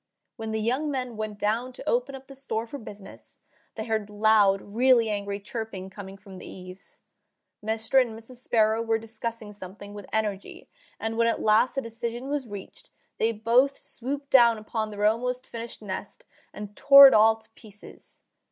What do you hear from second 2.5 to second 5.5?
for business, they heard loud, really angry,